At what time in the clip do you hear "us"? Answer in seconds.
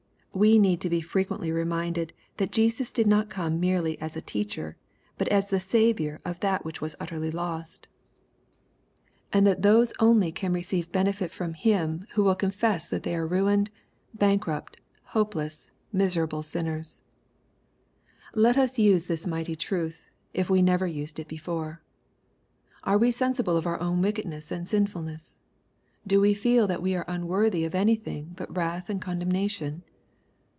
18.57-18.79